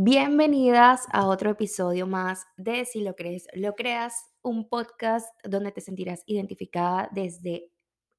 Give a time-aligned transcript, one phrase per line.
[0.00, 5.80] Bienvenidas a otro episodio más de Si lo crees, lo creas, un podcast donde te
[5.80, 7.72] sentirás identificada desde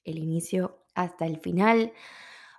[0.04, 1.94] el inicio hasta el final.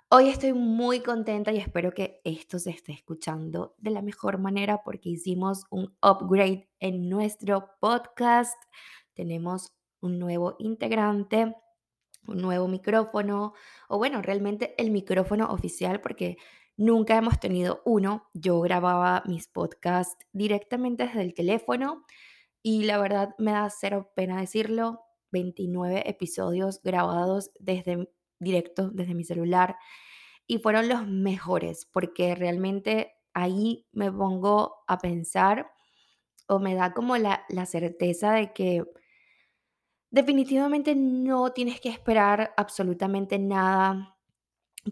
[0.09, 4.81] Hoy estoy muy contenta y espero que esto se esté escuchando de la mejor manera
[4.83, 8.57] porque hicimos un upgrade en nuestro podcast.
[9.13, 11.55] Tenemos un nuevo integrante
[12.27, 13.53] un nuevo micrófono,
[13.87, 16.37] o bueno, realmente el micrófono oficial, porque
[16.77, 18.29] nunca hemos tenido uno.
[18.33, 22.05] Yo grababa mis podcasts directamente desde el teléfono
[22.63, 29.23] y la verdad me da cero pena decirlo, 29 episodios grabados desde directo, desde mi
[29.23, 29.77] celular,
[30.47, 35.71] y fueron los mejores, porque realmente ahí me pongo a pensar
[36.47, 38.83] o me da como la, la certeza de que
[40.11, 44.17] Definitivamente no tienes que esperar absolutamente nada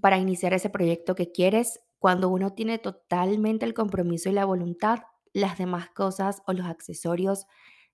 [0.02, 1.82] para iniciar ese proyecto que quieres.
[2.00, 5.00] Cuando uno tiene totalmente el compromiso y la voluntad,
[5.34, 7.46] las demás cosas o los accesorios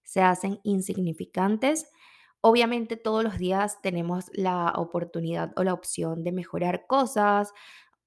[0.04, 1.90] se hacen insignificantes.
[2.42, 7.52] Obviamente todos los días tenemos la oportunidad o la opción de mejorar cosas.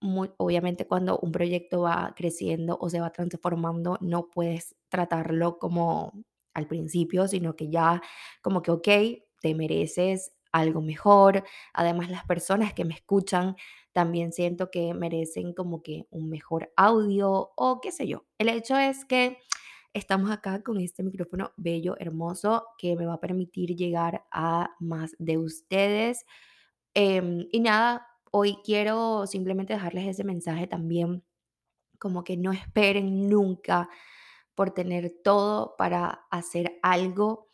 [0.01, 6.13] Muy, obviamente cuando un proyecto va creciendo o se va transformando, no puedes tratarlo como
[6.55, 8.01] al principio, sino que ya
[8.43, 8.89] como que, ok,
[9.41, 11.45] te mereces algo mejor.
[11.73, 13.57] Además, las personas que me escuchan
[13.93, 18.25] también siento que merecen como que un mejor audio o qué sé yo.
[18.39, 19.39] El hecho es que
[19.93, 25.17] estamos acá con este micrófono bello, hermoso, que me va a permitir llegar a más
[25.19, 26.25] de ustedes.
[26.95, 31.25] Em, y nada, hoy quiero simplemente dejarles ese mensaje también,
[31.99, 33.89] como que no esperen nunca
[34.55, 37.48] por tener todo para hacer algo.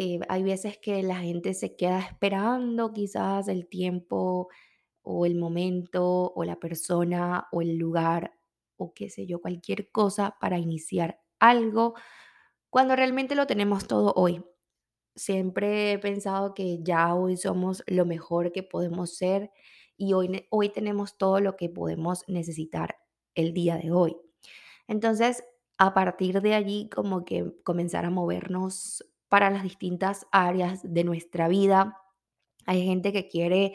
[0.00, 4.48] Eh, hay veces que la gente se queda esperando quizás el tiempo
[5.02, 8.32] o el momento o la persona o el lugar
[8.76, 11.94] o qué sé yo, cualquier cosa para iniciar algo
[12.70, 14.44] cuando realmente lo tenemos todo hoy.
[15.16, 19.50] Siempre he pensado que ya hoy somos lo mejor que podemos ser
[19.96, 22.98] y hoy, hoy tenemos todo lo que podemos necesitar
[23.34, 24.16] el día de hoy.
[24.86, 25.42] Entonces,
[25.76, 31.48] a partir de allí, como que comenzar a movernos para las distintas áreas de nuestra
[31.48, 31.96] vida.
[32.66, 33.74] Hay gente que quiere,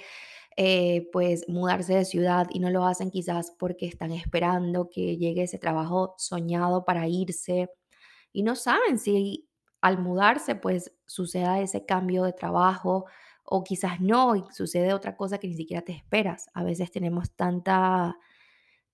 [0.58, 5.44] eh, pues, mudarse de ciudad y no lo hacen quizás porque están esperando que llegue
[5.44, 7.70] ese trabajo soñado para irse
[8.34, 9.50] y no saben si
[9.82, 13.06] al mudarse, pues, suceda ese cambio de trabajo
[13.46, 16.48] o quizás no y sucede otra cosa que ni siquiera te esperas.
[16.54, 18.18] A veces tenemos tanta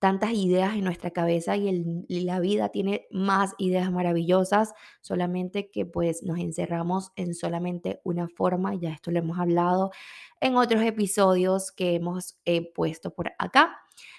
[0.00, 5.86] tantas ideas en nuestra cabeza y, el- la vida tiene más ideas maravillosas, solamente que
[5.86, 9.92] pues nos encerramos en solamente una forma, ya esto lo hemos hablado
[10.40, 13.76] en otros episodios que hemos eh, puesto por acá.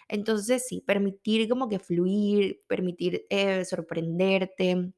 [0.07, 4.93] Entonces sí, permitir como que fluir, permitir eh, sorprenderte,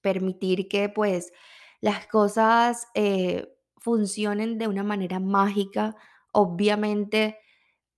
[0.00, 1.32] permitir que pues
[1.80, 3.48] las cosas eh,
[3.78, 5.96] funcionen de una manera mágica,
[6.32, 7.38] obviamente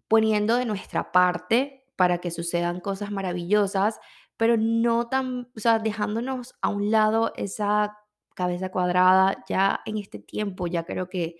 [0.09, 4.01] poniendo de nuestra parte para que sucedan cosas maravillosas,
[4.39, 7.95] pero no tan, o sea, dejándonos a un lado esa
[8.35, 9.45] cabeza cuadrada.
[9.47, 11.37] Ya en este tiempo ya creo que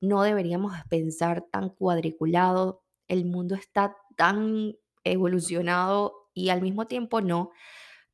[0.00, 2.82] no deberíamos pensar tan cuadriculado.
[3.06, 7.50] El mundo está tan evolucionado y al mismo tiempo no,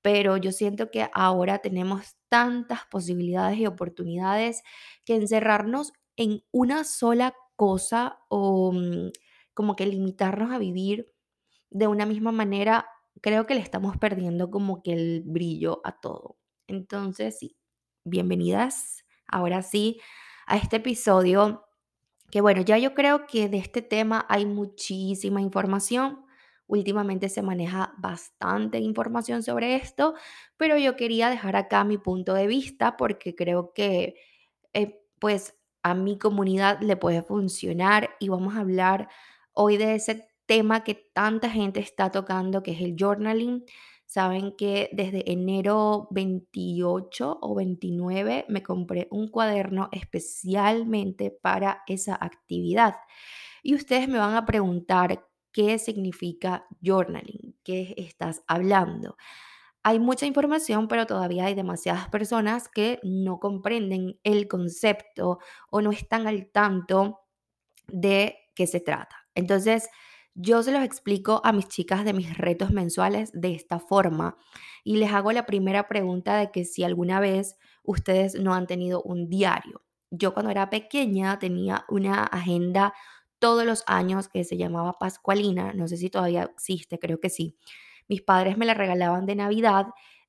[0.03, 4.65] pero yo siento que ahora tenemos tantas posibilidades y oportunidades
[5.04, 9.10] que encerrarnos en una sola cosa o mm,
[9.54, 11.14] como que limitarnos a vivir
[11.75, 12.89] de una misma manera,
[13.21, 16.37] creo que le estamos perdiendo como que el brillo a todo.
[16.69, 17.57] Entonces, sí,
[18.05, 20.01] bienvenidas ahora sí
[20.47, 21.67] a este episodio
[22.31, 26.25] que bueno, ya yo creo que de este tema hay muchísima información.
[26.67, 30.15] Últimamente se maneja bastante información sobre esto,
[30.57, 34.15] pero yo quería dejar acá mi punto de vista porque creo que
[34.73, 39.09] eh, pues a mi comunidad le puede funcionar y vamos a hablar
[39.53, 43.65] hoy de ese tema que tanta gente está tocando, que es el journaling.
[44.06, 52.97] Saben que desde enero 28 o 29 me compré un cuaderno especialmente para esa actividad.
[53.63, 59.16] Y ustedes me van a preguntar qué significa journaling, qué estás hablando.
[59.83, 65.39] Hay mucha información, pero todavía hay demasiadas personas que no comprenden el concepto
[65.71, 67.21] o no están al tanto
[67.86, 69.16] de qué se trata.
[69.34, 69.91] Entonces,
[70.34, 74.36] yo se los explico a mis chicas de mis retos mensuales de esta forma
[74.83, 79.03] y les hago la primera pregunta de que si alguna vez ustedes no han tenido
[79.03, 79.83] un diario.
[80.10, 82.95] Yo cuando era pequeña tenía una agenda
[83.39, 87.57] todos los años que se llamaba Pascualina, no sé si todavía existe, creo que sí,
[88.09, 89.86] mis padres me la regalaban de Navidad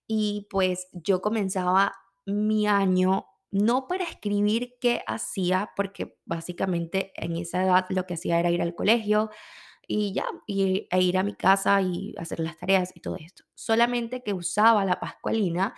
[0.08, 1.94] y pues yo comenzaba
[2.26, 8.40] mi año no para escribir qué hacía, porque básicamente en esa edad lo que hacía
[8.40, 9.30] era ir al colegio
[9.88, 13.44] y ya, y, e ir a mi casa y hacer las tareas y todo esto.
[13.56, 15.74] Solamente que usaba la Pascualina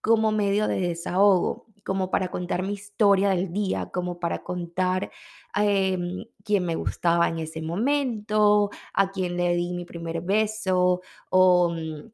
[0.00, 5.10] como medio de desahogo, como para contar mi historia del día, como para contar
[5.54, 11.00] em, quién me gustaba en ese momento, a quién le di mi primer beso
[11.30, 12.10] o mm,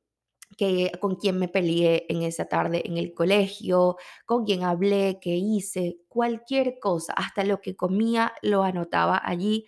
[0.56, 3.96] que, con quién me peleé en esa tarde en el colegio,
[4.26, 9.66] con quién hablé, qué hice, cualquier cosa, hasta lo que comía lo anotaba allí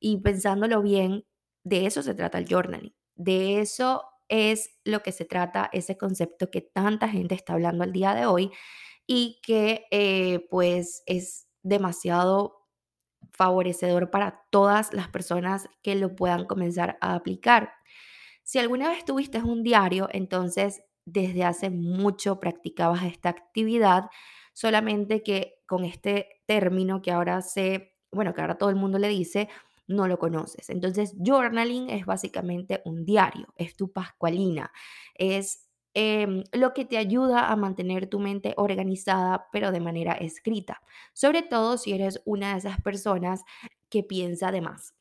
[0.00, 1.24] y pensándolo bien,
[1.64, 6.50] de eso se trata el journaling, de eso es lo que se trata ese concepto
[6.50, 8.52] que tanta gente está hablando al día de hoy
[9.06, 12.66] y que eh, pues es demasiado
[13.32, 17.72] favorecedor para todas las personas que lo puedan comenzar a aplicar.
[18.42, 24.10] Si alguna vez tuviste un diario, entonces desde hace mucho practicabas esta actividad,
[24.52, 29.08] solamente que con este término que ahora se, bueno, que ahora todo el mundo le
[29.08, 29.48] dice,
[29.88, 30.70] no lo conoces.
[30.70, 34.72] Entonces, journaling es básicamente un diario, es tu pascualina,
[35.14, 40.82] es em, lo que te ayuda a mantener tu mente organizada, pero de manera escrita,
[41.14, 43.42] sobre todo si eres una de esas personas
[43.88, 44.94] que piensa de más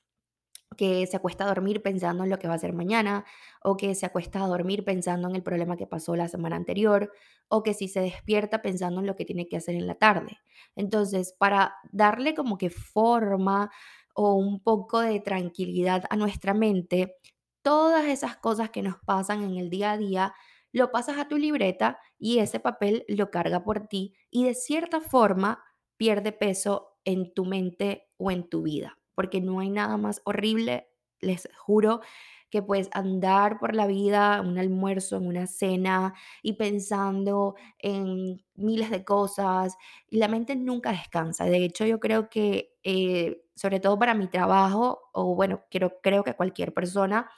[0.75, 3.25] que se acuesta a dormir pensando en lo que va a hacer mañana,
[3.63, 7.11] o que se acuesta a dormir pensando en el problema que pasó la semana anterior,
[7.47, 10.37] o que si se despierta pensando en lo que tiene que hacer en la tarde.
[10.75, 13.71] Entonces, para darle como que forma
[14.15, 17.15] o un poco de tranquilidad a nuestra mente,
[17.61, 20.33] todas esas cosas que nos pasan en el día a día,
[20.71, 25.01] lo pasas a tu libreta y ese papel lo carga por ti y de cierta
[25.01, 25.63] forma
[25.97, 30.89] pierde peso en tu mente o en tu vida porque no hay nada más horrible,
[31.21, 32.01] les juro,
[32.49, 36.13] que pues andar por la vida, un almuerzo, en una cena
[36.43, 39.77] y pensando en miles de cosas
[40.09, 41.45] y la mente nunca descansa.
[41.45, 46.23] De hecho, yo creo que, eh, sobre todo para mi trabajo, o bueno, creo, creo
[46.23, 47.29] que cualquier persona,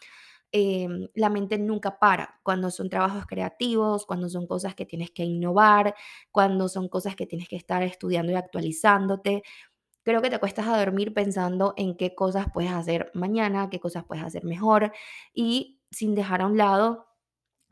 [0.51, 5.23] em, la mente nunca para cuando son trabajos creativos, cuando son cosas que tienes que
[5.25, 5.95] innovar,
[6.31, 9.43] cuando son cosas que tienes que estar estudiando y actualizándote.
[10.03, 14.05] Creo que te acuestas a dormir pensando en qué cosas puedes hacer mañana, qué cosas
[14.05, 14.93] puedes hacer mejor
[15.33, 17.07] y sin dejar a un lado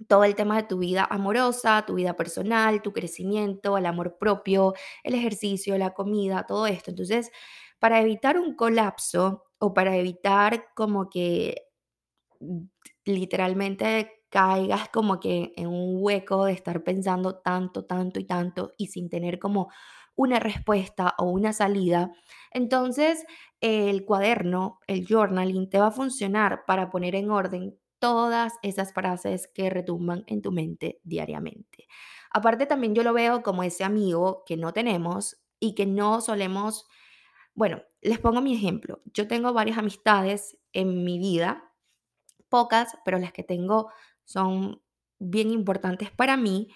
[0.07, 4.73] todo el tema de tu vida amorosa, tu vida personal, tu crecimiento, el amor propio,
[5.03, 6.91] el ejercicio, la comida, todo esto.
[6.91, 7.31] Entonces,
[7.85, 11.67] para evitar un colapso o para evitar como que
[12.39, 12.61] mm,
[13.05, 18.87] literalmente caigas como que en un hueco de estar pensando tanto, tanto y tanto y
[18.87, 19.69] sin tener como
[20.15, 22.11] una respuesta o una salida,
[22.49, 23.23] entonces
[23.61, 29.47] el cuaderno, el journaling, te va a funcionar para poner en orden todas esas frases
[29.53, 31.85] que retumban en tu mente diariamente.
[32.31, 36.87] Aparte también yo lo veo como ese amigo que no tenemos y que no solemos,
[37.55, 39.01] bueno, les pongo mi ejemplo.
[39.13, 41.73] Yo tengo varias amistades en mi vida,
[42.49, 43.89] pocas, pero las que tengo
[44.23, 44.81] son
[45.19, 46.69] bien importantes para mí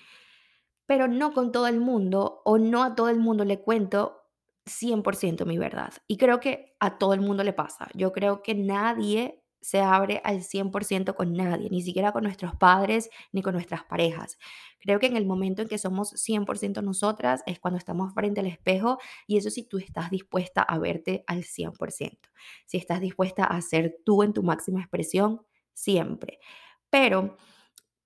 [0.89, 4.23] pero no con todo el mundo o no a todo el mundo le cuento
[4.65, 5.93] 100% mi verdad.
[6.07, 7.89] Y creo que a todo el mundo le pasa.
[7.93, 13.09] Yo creo que nadie se abre al 100% con nadie, ni siquiera con nuestros padres
[13.31, 14.37] ni con nuestras parejas.
[14.79, 18.47] Creo que en el momento en que somos 100% nosotras es cuando estamos frente al
[18.47, 18.97] espejo
[19.27, 22.17] y eso si tú estás dispuesta a verte al 100%,
[22.65, 25.41] si estás dispuesta a ser tú en tu máxima expresión
[25.73, 26.39] siempre.
[26.89, 27.37] Pero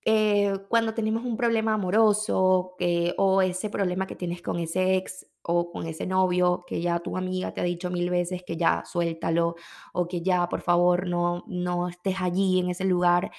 [0.05, 2.75] eh, cuando tenemos un problema amoroso
[3.17, 7.17] o ese problema que tienes con ese ex o con ese novio que ya tu
[7.17, 9.55] amiga te ha dicho mil veces que ya suéltalo
[9.93, 13.31] o que ya por favor no, no estés allí en ese lugar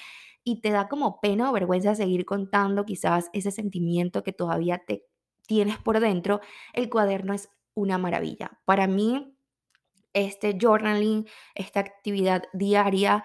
[0.44, 5.06] y te da como pena o vergüenza seguir contando quizás ese sentimiento que todavía te
[5.46, 6.40] tienes por dentro,
[6.72, 8.60] el cuaderno es una maravilla.
[8.64, 9.36] Para mí,
[10.12, 13.24] este journaling, esta actividad diaria,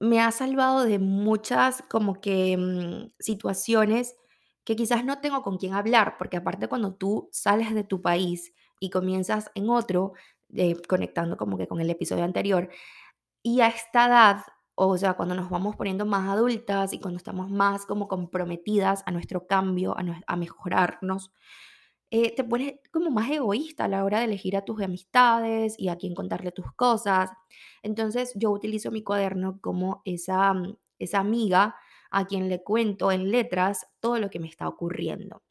[0.00, 4.16] me ha salvado de muchas como que mm, situaciones
[4.64, 8.52] que quizás no tengo con quién hablar, porque aparte cuando tú sales de tu país
[8.80, 10.12] y comienzas en otro,
[10.54, 12.68] eh, conectando como que con el episodio anterior,
[13.42, 14.42] y a esta edad,
[14.74, 19.12] o sea, cuando nos vamos poniendo más adultas y cuando estamos más como comprometidas a
[19.12, 21.32] nuestro cambio, a, a mejorarnos,
[22.10, 25.88] eh, te pones como más egoísta a la hora de elegir a tus amistades y
[25.88, 27.30] a quién contarle tus cosas.
[27.82, 31.76] Entonces yo utilizo mi cuaderno como esa, mm, esa amiga
[32.10, 35.42] a quien le cuento en letras todo lo que me está ocurriendo.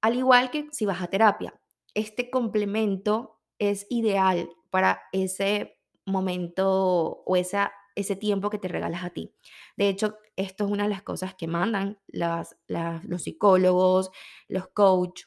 [0.00, 1.60] Al igual que si vas a terapia,
[1.94, 9.10] este complemento es ideal para ese momento o esa ese tiempo que te regalas a
[9.10, 9.34] ti.
[9.76, 14.10] De hecho, esto es una de las cosas que mandan las, los psicólogos,
[14.48, 15.22] los coach,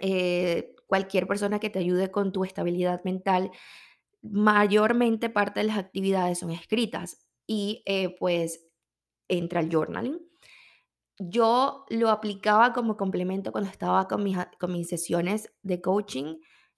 [0.00, 3.50] eh, cualquier persona que te ayude con tu estabilidad mental.
[4.22, 8.67] Mayormente parte de las actividades son escritas y eh, pues
[9.28, 10.18] entra el journaling.
[11.18, 16.36] Yo lo aplicaba como complemento cuando estaba con mis, con mis sesiones de coaching.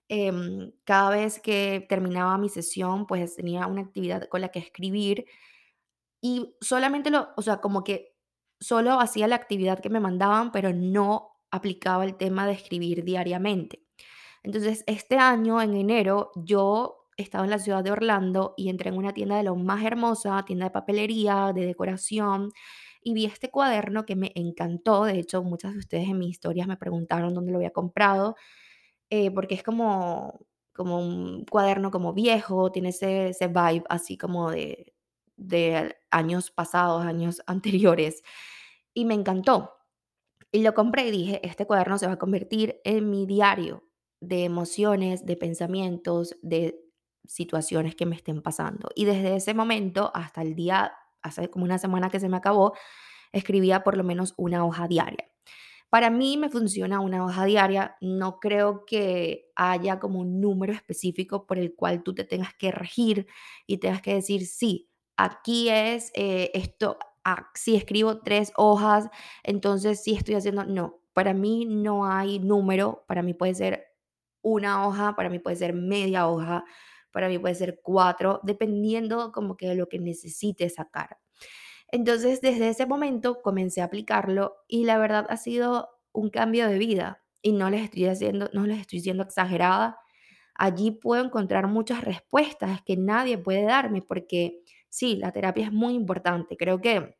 [0.08, 5.26] Em, cada vez que terminaba mi sesión, pues tenía una actividad con la que escribir
[6.20, 8.16] y solamente lo, o sea, como que
[8.60, 13.86] solo hacía la actividad que me mandaban, pero no aplicaba el tema de escribir diariamente.
[14.42, 18.96] Entonces, este año, en enero, yo estaba en la ciudad de Orlando y entré en
[18.96, 22.50] una tienda de lo más hermosa, tienda de papelería, de decoración,
[23.02, 25.04] y vi este cuaderno que me encantó.
[25.04, 28.36] De hecho, muchas de ustedes en mis historias me preguntaron dónde lo había comprado,
[29.10, 34.50] eh, porque es como, como un cuaderno como viejo, tiene ese, ese vibe así como
[34.50, 34.94] de,
[35.36, 38.22] de años pasados, años anteriores,
[38.94, 39.72] y me encantó.
[40.52, 43.84] Y lo compré y dije, este cuaderno se va a convertir en mi diario
[44.20, 46.80] de emociones, de pensamientos, de
[47.30, 48.88] situaciones que me estén pasando.
[48.96, 52.74] Y desde ese momento hasta el día, hace como una semana que se me acabó,
[53.30, 55.30] escribía por lo menos una hoja diaria.
[55.90, 61.46] Para mí me funciona una hoja diaria, no creo que haya como un número específico
[61.46, 63.28] por el cual tú te tengas que regir
[63.66, 69.08] y tengas que decir, sí, aquí es eh, esto, ah, si escribo tres hojas,
[69.44, 73.84] entonces sí estoy haciendo, no, para mí no hay número, para mí puede ser
[74.42, 76.64] una hoja, para mí puede ser media hoja,
[77.12, 81.18] para mí puede ser cuatro, dependiendo como que de lo que necesite sacar.
[81.92, 86.78] Entonces, desde ese momento comencé a aplicarlo y la verdad ha sido un cambio de
[86.78, 89.98] vida y no les estoy haciendo, no les estoy siendo exagerada.
[90.54, 95.94] Allí puedo encontrar muchas respuestas que nadie puede darme porque sí, la terapia es muy
[95.94, 96.56] importante.
[96.56, 97.16] Creo que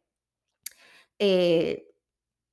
[1.19, 1.87] eh,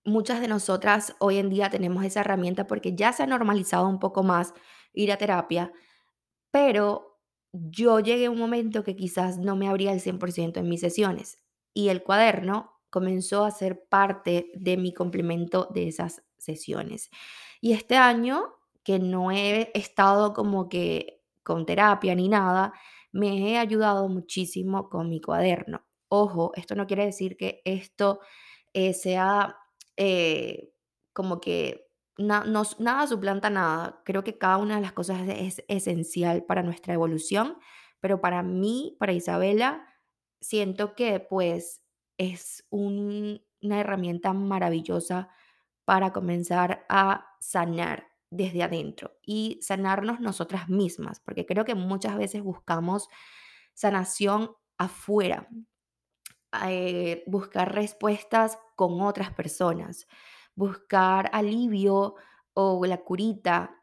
[0.06, 4.00] muchas de nosotras hoy en día tenemos esa herramienta porque ya se ha normalizado un
[4.00, 4.54] poco más
[4.94, 5.72] ir a terapia,
[6.52, 7.17] pero
[7.70, 11.38] yo llegué a un momento que quizás no me abría el 100% en mis sesiones
[11.74, 17.10] y el cuaderno comenzó a ser parte de mi complemento de esas sesiones.
[17.62, 22.74] Y este año, que no he estado como que con terapia ni nada,
[23.12, 25.86] me he ayudado muchísimo con mi cuaderno.
[26.10, 28.20] Ojo, esto no quiere decir que esto
[28.74, 29.58] eh, sea
[29.98, 30.72] eh,
[31.14, 31.87] como que
[32.18, 34.02] nada suplanta nada.
[34.06, 37.58] Creo que cada una de las cosas es, esencial para nuestra evolución,
[38.00, 39.88] pero para mí, para Isabela,
[40.42, 41.82] siento que pues
[42.18, 43.40] es una
[43.80, 45.30] herramienta maravillosa
[45.86, 52.44] para comenzar a sanar desde adentro y sanarnos nosotras mismas, porque creo que muchas veces
[52.44, 53.08] buscamos
[53.74, 55.48] sanación afuera,
[56.66, 60.08] eh, buscar respuestas con otras personas,
[60.58, 62.16] buscar alivio
[62.54, 63.78] o la curita,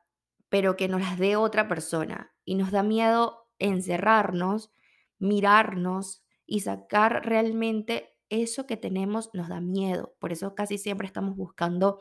[0.50, 2.34] pero que nos las dé otra persona.
[2.44, 4.70] Y nos da miedo encerrarnos,
[5.18, 10.14] mirarnos y sacar realmente eso que tenemos, nos da miedo.
[10.18, 12.00] Por eso casi siempre estamos buscando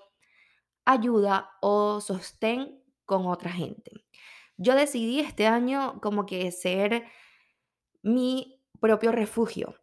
[0.84, 3.92] ayuda o sostén con otra gente.
[4.58, 7.06] Yo decidí este año como que ser
[8.01, 9.75] mi propio refugio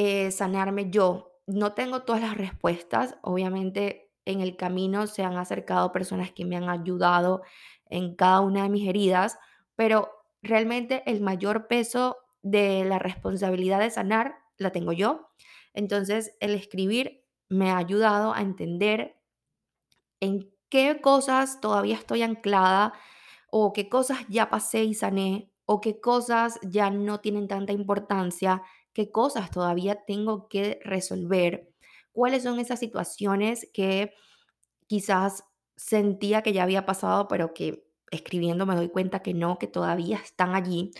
[0.00, 1.40] eh, sanarme yo.
[1.48, 6.56] No tengo todas las respuestas, obviamente en el camino se han acercado personas que me
[6.56, 7.42] han ayudado
[7.86, 9.38] en cada una de mis heridas,
[9.76, 10.10] pero
[10.42, 15.30] realmente el mayor peso de la responsabilidad de sanar la tengo yo.
[15.74, 19.16] Entonces, el escribir me ha ayudado a entender
[20.20, 22.92] en qué cosas todavía estoy anclada
[23.50, 28.62] o qué cosas ya pasé y sané o qué cosas ya no tienen tanta importancia
[28.98, 31.72] qué cosas todavía tengo que resolver,
[32.18, 34.12] cuáles son esas situaciones que
[34.88, 35.44] quizás
[35.76, 40.16] sentía que ya había pasado, pero que escribiendo me doy cuenta que no, que todavía
[40.18, 40.90] están allí.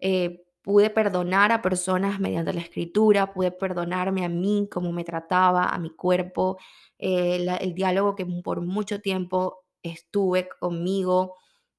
[0.00, 5.64] Eh, pude perdonar a personas mediante la escritura, pude perdonarme a mí, cómo me trataba,
[5.70, 6.58] a mi cuerpo,
[6.98, 11.36] eh, el diálogo que por mucho tiempo estuve conmigo.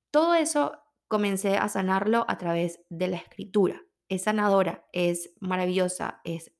[0.09, 0.73] Todo eso
[1.07, 3.79] comencé a sanarlo a través de la escritura
[4.11, 6.51] es sanadora, es maravillosa, es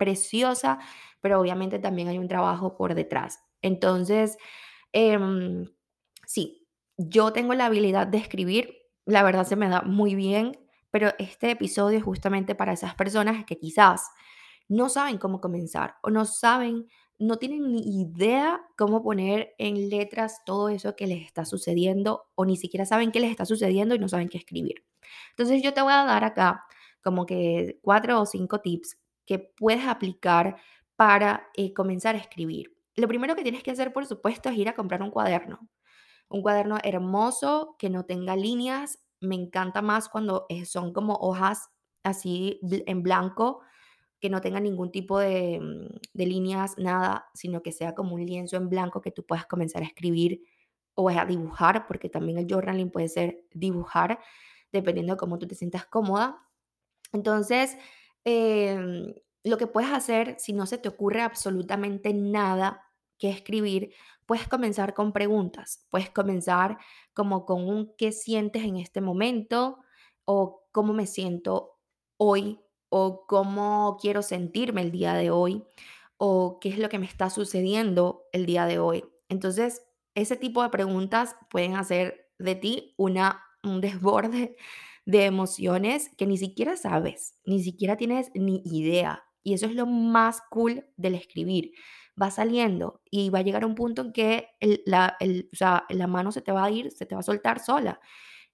[0.00, 0.78] preciosa,
[1.20, 3.40] pero obviamente también hay un trabajo por detrás.
[3.60, 4.38] Entonces,
[4.92, 5.66] em,
[6.26, 6.66] sí,
[6.96, 10.58] yo tengo la habilidad de escribir, la verdad se me da muy bien,
[10.90, 14.08] pero este episodio es justamente para esas personas que quizás
[14.68, 16.86] no saben cómo comenzar o no saben,
[17.18, 22.46] no tienen ni idea cómo poner en letras todo eso que les está sucediendo o
[22.46, 24.82] ni siquiera saben qué les está sucediendo y no saben qué escribir.
[25.30, 26.64] Entonces yo te voy a dar acá
[27.02, 28.96] como que cuatro o cinco tips
[29.30, 30.56] que puedes aplicar
[30.96, 32.76] para eh, comenzar a escribir.
[32.96, 35.68] Lo primero que tienes que hacer, por supuesto, es ir a comprar un cuaderno.
[36.28, 38.98] Un cuaderno hermoso que no tenga líneas.
[39.20, 41.68] Me encanta más cuando eh, son como hojas
[42.02, 43.60] así en blanco,
[44.18, 48.26] que no tenga ningún tipo de, mm, de líneas, nada, sino que sea como un
[48.26, 50.42] lienzo en blanco que tú puedas comenzar a escribir
[50.94, 54.18] o a dibujar, porque también el journaling puede ser dibujar,
[54.72, 56.48] dependiendo de cómo tú te sientas cómoda.
[57.12, 57.76] Entonces,
[58.24, 62.82] em, lo que puedes hacer, si no se te ocurre absolutamente nada
[63.18, 63.92] que escribir,
[64.26, 65.86] puedes comenzar con preguntas.
[65.90, 66.78] Puedes comenzar
[67.14, 69.78] como con un qué sientes en este momento
[70.24, 71.78] o cómo me siento
[72.16, 75.64] hoy o cómo quiero sentirme el día de hoy
[76.16, 79.04] o qué es lo que me está sucediendo el día de hoy.
[79.28, 79.82] Entonces,
[80.14, 84.56] ese tipo de preguntas pueden hacer de ti una, un desborde
[85.04, 89.24] de emociones que ni siquiera sabes, ni siquiera tienes ni idea.
[89.42, 91.72] Y eso es lo más cool del escribir.
[92.20, 94.48] Va saliendo y va a llegar un punto en que
[94.84, 95.16] la,
[96.08, 98.00] mano se te va a ir, se te va a soltar sola.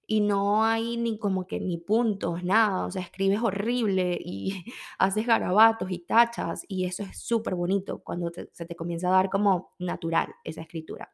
[0.09, 2.85] Y no hay ni como que ni puntos, nada.
[2.85, 4.63] O sea, escribes horrible y
[4.99, 6.63] haces garabatos y tachas.
[6.69, 11.13] Y eso es súper bonito cuando se te comienza a dar como natural esa escritura.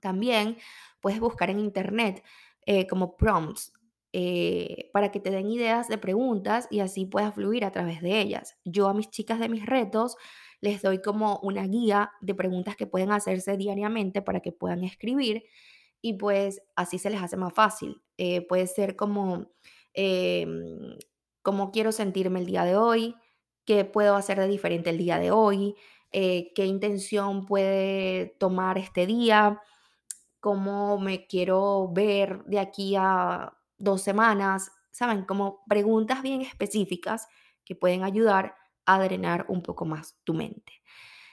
[0.00, 0.56] También
[1.00, 2.22] puedes buscar en internet
[2.64, 3.72] eh, como prompts
[4.18, 8.18] eh, para que te den ideas de preguntas y así puedas fluir a través de
[8.18, 8.56] ellas.
[8.64, 10.16] Yo a mis chicas de mis retos
[10.62, 15.44] les doy como una guía de preguntas que pueden hacerse diariamente para que puedan escribir
[16.00, 18.00] y pues así se les hace más fácil.
[18.16, 19.50] Eh, puede ser como,
[19.92, 20.96] em,
[21.42, 23.16] cómo quiero sentirme el día de hoy,
[23.66, 25.74] qué puedo hacer de diferente el día de hoy,
[26.12, 29.60] eh, qué intención puede tomar este día
[30.40, 35.24] cómo me quiero ver de aquí a 2 semanas, ¿saben?
[35.24, 37.28] Como preguntas bien específicas
[37.64, 38.56] que pueden ayudar
[38.86, 40.72] a drenar un poco más tu mente.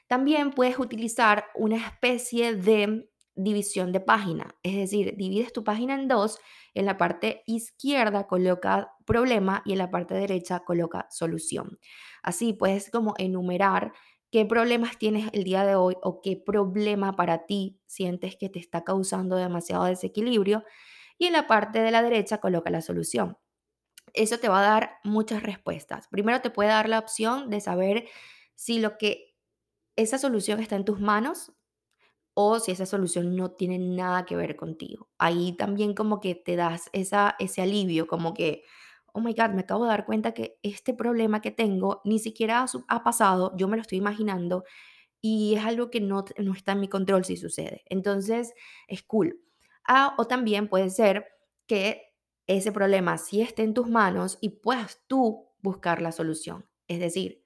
[0.08, 6.08] También puedes utilizar una especie de división de página, es decir, divides tu página en
[6.08, 6.38] dos,
[6.76, 11.80] en la parte izquierda coloca problema y en la parte derecha coloca solución.
[12.22, 13.92] Así puedes como enumerar
[14.32, 18.60] qué problemas tienes el día de hoy o qué problema para ti sientes que te
[18.60, 20.64] está causando demasiado desequilibrio
[21.24, 23.38] y en la parte de la derecha coloca la solución.
[24.14, 26.10] Eso te va a dar muchas respuestas.
[26.10, 28.10] Primero te puede dar la opción de saber
[28.56, 29.34] si lo que
[29.96, 31.54] esa solución está en tus manos
[32.34, 35.10] o si esa solución no tiene nada que ver contigo.
[35.18, 38.64] Ahí también como que te das esa, ese alivio, como que,
[39.14, 42.66] oh my God, me acabo de dar cuenta que este problema que tengo ni siquiera
[42.90, 44.66] ha, pasado, yo me lo estoy imaginando
[45.22, 47.84] y es algo que no, no está en mi control si sucede.
[47.86, 48.54] Entonces,
[48.90, 49.40] es cool.
[49.88, 51.28] Ah, o también puede ser
[51.68, 52.14] que
[52.48, 56.66] ese problema sí esté en tus manos y puedas tú buscar la solución.
[56.88, 57.44] Es decir,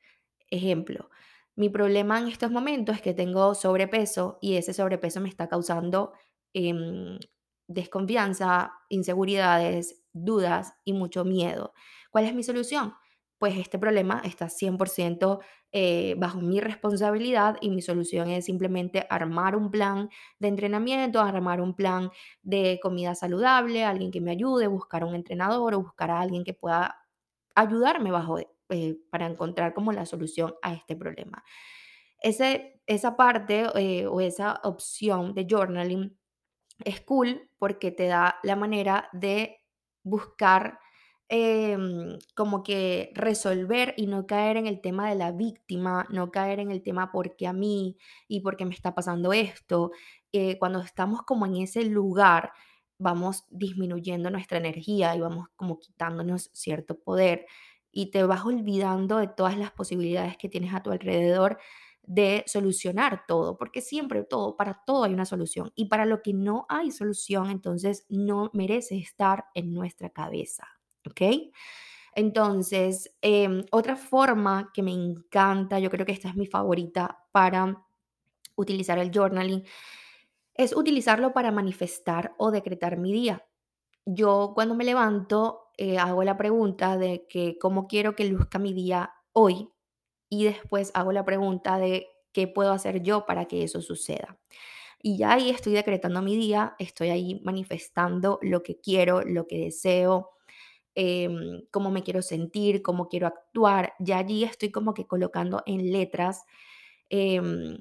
[0.50, 1.10] ejemplo,
[1.56, 6.14] mi problema en estos momentos es que tengo sobrepeso y ese sobrepeso me está causando
[6.54, 7.20] em,
[7.68, 11.74] desconfianza, inseguridades, dudas y mucho miedo.
[12.12, 12.94] ¿Cuál es mi solución?
[13.40, 15.40] Pues este problema está 100%
[15.80, 20.10] eh, bajo mi responsabilidad y mi solución es simplemente armar un plan
[20.40, 22.10] de entrenamiento, armar un plan
[22.42, 26.56] de comida saludable, alguien que me ayude, buscar un entrenador o buscar a alguien que
[26.56, 27.06] pueda
[27.56, 31.44] ayudarme bajo, eh, para encontrar como la solución a este problema.
[32.22, 36.18] Esa parte eh, o esa opción de journaling
[36.86, 39.60] es cool porque te da la manera de
[40.04, 40.80] buscar
[41.30, 46.60] em, como que resolver y no caer en el tema de la víctima, no caer
[46.60, 49.92] en el tema por qué a mí y por qué me está pasando esto.
[50.32, 52.52] Eh, cuando estamos como en ese lugar,
[53.00, 57.46] vamos disminuyendo nuestra energía y vamos como quitándonos cierto poder
[57.92, 61.58] y te vas olvidando de todas las posibilidades que tienes a tu alrededor
[62.04, 66.34] de solucionar todo, porque siempre todo, para todo hay una solución y para lo que
[66.34, 70.68] no hay solución, entonces no merece estar en nuestra cabeza,
[71.08, 71.52] ¿ok?
[72.16, 77.86] Entonces, em, otra forma que me encanta, yo creo que esta es mi favorita para
[78.56, 79.64] utilizar el journaling,
[80.56, 83.46] es utilizarlo para manifestar o decretar mi día.
[84.06, 88.74] Yo cuando me levanto eh, hago la pregunta de que cómo quiero que luzca mi
[88.74, 89.70] día hoy
[90.30, 94.40] y después hago la pregunta de qué puedo hacer yo para que eso suceda.
[95.02, 99.60] Y ya ahí estoy decretando mi día, estoy ahí manifestando lo que quiero, lo que
[99.60, 100.32] deseo,
[100.98, 103.94] em, cómo me quiero sentir, cómo quiero actuar.
[104.00, 106.44] Ya allí estoy como que colocando en letras
[107.10, 107.78] em,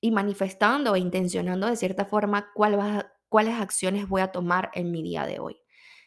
[0.00, 5.02] y manifestando e intencionando de cierta forma cuál cuáles acciones voy a tomar en mi
[5.02, 5.56] día de hoy.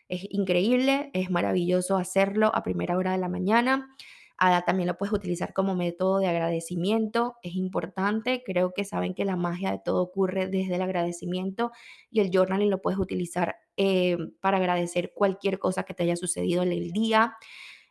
[0.10, 3.96] Es increíble, es maravilloso hacerlo a primera hora de la mañana.
[4.66, 9.36] También lo puedes utilizar como método de agradecimiento, es importante, creo que saben que la
[9.36, 11.72] magia de todo ocurre desde el agradecimiento
[12.10, 16.64] y el journaling lo puedes utilizar eh, para agradecer cualquier cosa que te haya sucedido
[16.64, 17.36] en el día,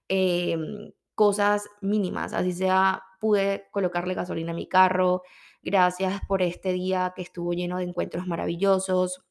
[0.08, 5.22] em, cosas mínimas, así sea, pude colocarle gasolina a mi carro,
[5.62, 9.24] gracias por este día que estuvo lleno de encuentros maravillosos,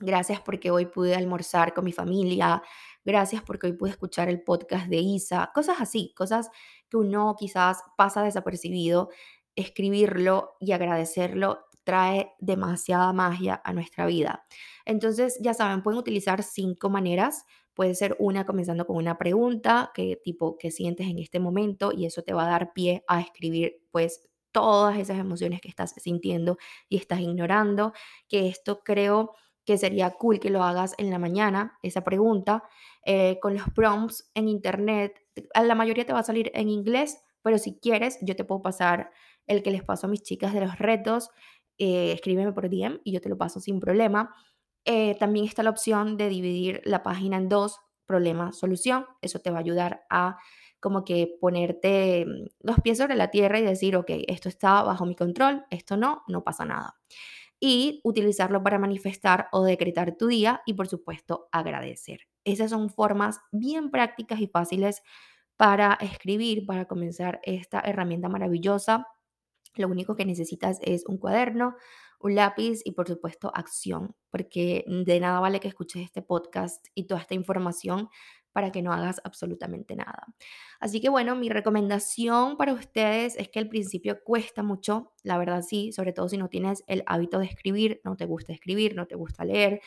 [0.00, 2.62] Gracias porque hoy pude almorzar con mi familia.
[3.04, 5.50] Gracias porque hoy pude escuchar el podcast de Isa.
[5.54, 6.50] Cosas así, cosas
[6.88, 9.10] que uno quizás pasa desapercibido.
[9.56, 14.46] Escribirlo y agradecerlo trae demasiada magia a nuestra vida.
[14.86, 17.44] Entonces, ya saben, pueden utilizar cinco maneras.
[17.74, 21.92] Puede ser una comenzando con una pregunta, que tipo, ¿qué sientes en este momento?
[21.92, 25.92] Y eso te va a dar pie a escribir, pues, todas esas emociones que estás
[25.98, 26.56] sintiendo
[26.88, 27.92] y estás ignorando.
[28.28, 29.32] Que esto creo
[29.64, 32.64] que sería cool que lo hagas en la mañana, esa pregunta,
[33.04, 35.20] eh, con los prompts en internet.
[35.54, 38.62] A la mayoría te va a salir en inglés, pero si quieres, yo te puedo
[38.62, 39.10] pasar
[39.46, 41.30] el que les paso a mis chicas de los retos.
[41.78, 44.34] Eh, escríbeme por DM y yo te lo paso sin problema.
[44.84, 49.06] Eh, también está la opción de dividir la página en dos, problema, solución.
[49.22, 50.38] Eso te va a ayudar a
[50.80, 55.06] como que ponerte mm, los pies sobre la tierra y decir, ok, esto está bajo
[55.06, 56.98] mi control, esto no, no pasa nada
[57.60, 62.20] y utilizarlo para manifestar o decretar tu día y por supuesto agradecer.
[62.44, 65.02] Esas son formas bien prácticas y fáciles
[65.56, 69.06] para escribir, para comenzar esta herramienta maravillosa.
[69.76, 71.74] Lo único que necesitas es un cuaderno,
[72.20, 77.06] un lápiz y por supuesto acción, porque de nada vale que escuches este podcast y
[77.06, 78.08] toda esta información
[78.52, 80.26] para que no hagas absolutamente nada.
[80.78, 85.62] Así que bueno, mi recomendación para ustedes es que al principio cuesta mucho, la verdad
[85.62, 89.06] sí, sobre todo si no tienes el hábito de escribir, no te gusta escribir, no
[89.06, 89.80] te gusta leer.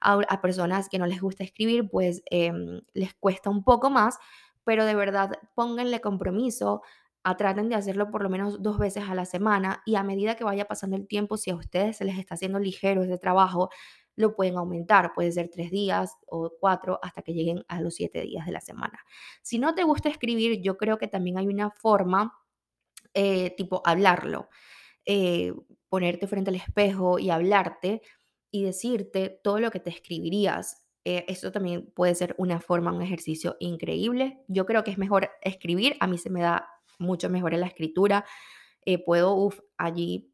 [0.00, 4.18] A, personas que no les gusta escribir, pues em, les cuesta un poco más,
[4.64, 6.82] pero de verdad pónganle compromiso,
[7.22, 10.36] a, traten de hacerlo por lo menos dos veces a la semana y a medida
[10.36, 13.70] que vaya pasando el tiempo, si a ustedes se les está haciendo ligero ese trabajo,
[14.16, 18.22] lo pueden aumentar, puede ser tres días o cuatro hasta que lleguen a los siete
[18.22, 18.98] días de la semana.
[19.42, 22.32] Si no te gusta escribir, yo creo que también hay una forma,
[23.12, 24.48] eh, tipo hablarlo,
[25.04, 25.52] eh,
[25.88, 28.02] ponerte frente al espejo y hablarte
[28.58, 30.84] y decirte todo lo que te escribirías.
[31.04, 34.42] Eh, eso también puede ser una forma, un ejercicio increíble.
[34.48, 37.66] Yo creo que es mejor escribir, a mí se me da mucho mejor en la
[37.66, 38.24] escritura.
[39.04, 40.32] puedo uf, allí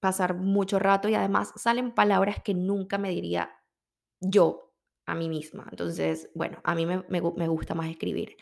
[0.00, 3.50] pasar mucho rato y además salen palabras que nunca me diría
[4.20, 4.72] yo
[5.06, 5.66] a mí misma.
[5.70, 8.36] Entonces, bueno, a mí me, gusta más escribir.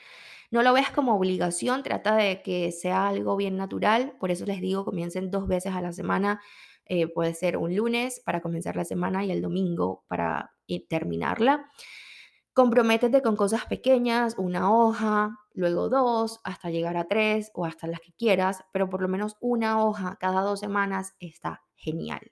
[0.51, 4.17] No lo veas como obligación, trata de que sea algo bien natural.
[4.19, 6.41] Por eso les digo, comiencen dos veces a la semana.
[6.87, 10.53] Eh, puede ser un lunes para comenzar la semana y el domingo para
[10.89, 11.71] terminarla.
[12.53, 18.01] Comprométete con cosas pequeñas, una hoja, luego dos, hasta llegar a tres o hasta las
[18.01, 22.31] que quieras, pero por lo menos una hoja cada dos semanas está genial.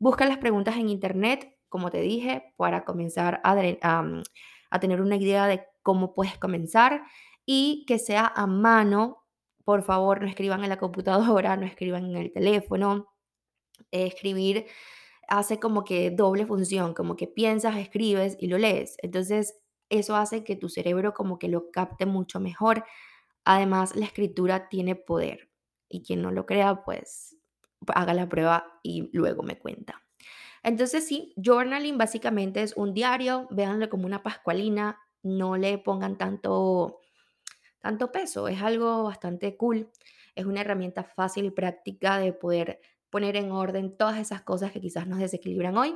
[0.00, 3.54] Busca las preguntas en internet, como te dije, para comenzar a,
[4.70, 7.02] a tener una idea de cómo puedes comenzar
[7.46, 9.24] y que sea a mano.
[9.64, 13.11] Por favor, no escriban en la computadora, no escriban en el teléfono.
[13.90, 14.66] Escribir
[15.28, 18.96] hace como que doble función, como que piensas, escribes y lo lees.
[19.02, 19.58] Entonces,
[19.88, 22.84] eso hace que tu cerebro como que lo capte mucho mejor.
[23.44, 25.50] Además, la escritura tiene poder
[25.88, 27.36] y quien no lo crea, pues
[27.94, 30.02] haga la prueba y luego me cuenta.
[30.62, 37.00] Entonces sí, journaling básicamente es un diario, véanlo como una pascualina, no le pongan tanto,
[37.80, 39.90] tanto peso, es algo bastante cool,
[40.34, 42.80] es una herramienta fácil y práctica de poder
[43.12, 45.94] poner en orden todas esas cosas que quizás nos desequilibran hoy.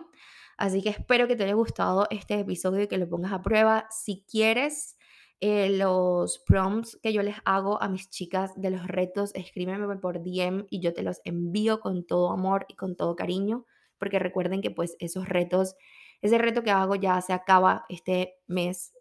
[0.59, 3.89] Así que espero que te haya gustado este episodio y que lo pongas a prueba.
[3.91, 4.97] Si quieres
[5.41, 10.23] eh, los prompts que yo les hago a mis chicas de los retos, escríbeme por
[10.23, 13.67] DM y yo te los envío con todo amor y con todo cariño,
[13.99, 15.75] porque recuerden que pues esos retos,
[16.21, 18.93] ese reto que hago ya se acaba este mes,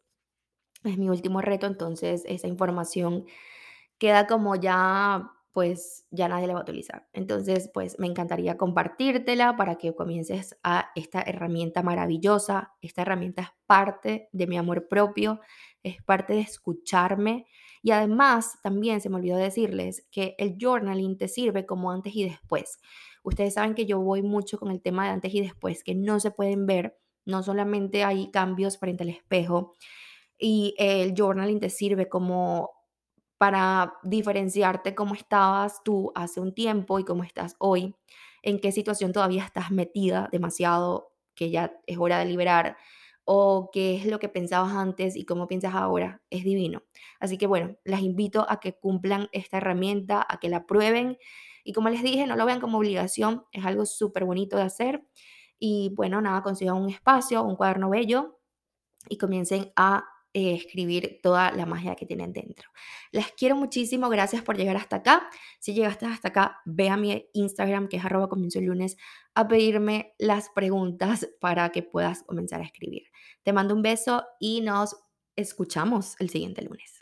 [0.84, 3.26] es mi último reto, entonces esa información
[3.98, 7.08] queda como ya pues ya nadie la va a utilizar.
[7.14, 12.74] Entonces, pues me encantaría compartírtela para que comiences a esta herramienta maravillosa.
[12.82, 15.40] Esta herramienta es parte de mi amor propio,
[15.82, 17.46] es parte de escucharme
[17.82, 22.26] y además también se me olvidó decirles que el journaling te sirve como antes y
[22.26, 22.78] después.
[23.24, 26.20] Ustedes saben que yo voy mucho con el tema de antes y después, que no
[26.20, 29.72] se pueden ver, no solamente hay cambios frente al espejo,
[30.38, 32.72] y el journaling te sirve como
[33.38, 37.96] para diferenciarte cómo estabas tú hace un tiempo y cómo estás hoy,
[38.44, 42.78] en qué situación todavía estás metida demasiado, que ya es hora de liberar,
[43.26, 46.22] o qué es lo que pensabas antes y cómo piensas ahora.
[46.30, 46.84] Es divino.
[47.20, 51.18] Así que bueno, las invito a que cumplan esta herramienta, a que la prueben
[51.64, 55.04] y como les dije, no lo vean como obligación, es algo súper bonito de hacer.
[55.58, 58.40] Y bueno, nada, consigan un espacio, un cuaderno bello
[59.10, 60.06] y comiencen a
[60.38, 62.70] eh, escribir toda la magia que tienen dentro.
[63.14, 65.30] Las quiero muchísimo, gracias por llegar hasta acá.
[65.60, 68.98] Si llegaste hasta acá, ve a mi Instagram, que es arroba comienzo el lunes,
[69.34, 73.04] a pedirme las preguntas para que puedas comenzar a escribir.
[73.44, 74.98] Te mando un beso y nos
[75.38, 76.95] escuchamos el siguiente lunes.